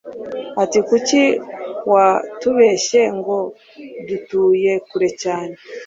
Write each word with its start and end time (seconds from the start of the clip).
ati 0.63 0.79
kuki 0.87 1.21
mwatubeshye 1.87 3.01
ngo 3.17 3.37
'dutuye 4.07 4.71
kure 4.89 5.09
cyane' 5.21 5.57